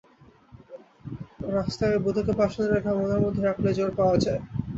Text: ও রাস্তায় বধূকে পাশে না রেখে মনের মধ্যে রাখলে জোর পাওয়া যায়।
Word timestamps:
ও 1.41 1.47
রাস্তায় 1.51 1.97
বধূকে 2.05 2.33
পাশে 2.39 2.59
না 2.61 2.67
রেখে 2.67 2.91
মনের 2.97 3.21
মধ্যে 3.23 3.41
রাখলে 3.43 3.69
জোর 3.77 3.91
পাওয়া 3.99 4.17
যায়। 4.23 4.41